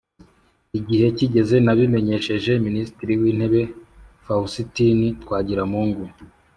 [0.79, 3.61] igihe kigeze nabimenyesheje minisitiri w'intebe
[4.23, 6.03] fawusitini twagiramungu